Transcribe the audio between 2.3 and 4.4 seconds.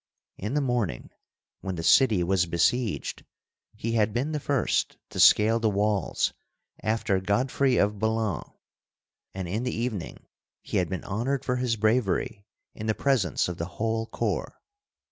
besieged, he had been the